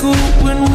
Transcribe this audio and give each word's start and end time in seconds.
school 0.00 0.14
when 0.42 0.69